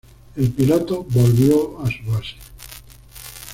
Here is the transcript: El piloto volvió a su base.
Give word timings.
El 0.35 0.49
piloto 0.49 1.03
volvió 1.03 1.79
a 1.83 1.85
su 1.85 2.03
base. 2.11 2.35